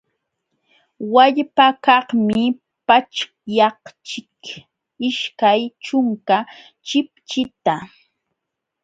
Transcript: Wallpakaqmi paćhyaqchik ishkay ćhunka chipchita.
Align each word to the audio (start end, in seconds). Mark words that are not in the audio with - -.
Wallpakaqmi 1.13 2.41
paćhyaqchik 2.87 4.43
ishkay 5.07 5.61
ćhunka 5.85 6.37
chipchita. 6.87 7.75